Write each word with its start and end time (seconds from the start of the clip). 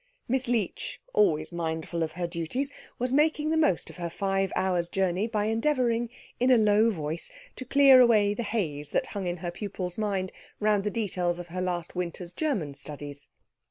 Miss 0.27 0.47
Leech, 0.47 0.99
always 1.13 1.51
mindful 1.51 2.01
of 2.01 2.13
her 2.13 2.25
duties, 2.25 2.71
was 2.97 3.11
making 3.13 3.51
the 3.51 3.55
most 3.55 3.87
of 3.91 3.97
her 3.97 4.09
five 4.09 4.51
hours' 4.55 4.89
journey 4.89 5.27
by 5.27 5.45
endeavouring, 5.45 6.09
in 6.39 6.49
a 6.49 6.57
low 6.57 6.89
voice, 6.89 7.31
to 7.55 7.65
clear 7.65 7.99
away 8.01 8.33
the 8.33 8.41
haze 8.41 8.89
that 8.89 9.05
hung 9.13 9.27
in 9.27 9.37
her 9.45 9.51
pupil's 9.51 9.99
mind 9.99 10.31
round 10.59 10.83
the 10.85 10.89
details 10.89 11.37
of 11.37 11.49
her 11.49 11.61
last 11.61 11.95
winter's 11.95 12.33
German 12.33 12.73
studies. 12.73 13.27